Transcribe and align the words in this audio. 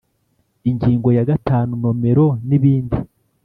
Ingingo 0.69 1.07
ya 1.17 1.27
gatanu 1.29 1.71
Nomero 1.81 2.25
n 2.47 2.49
ibindi 2.57 2.97